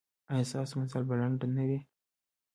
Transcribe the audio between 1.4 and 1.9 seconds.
نه وي؟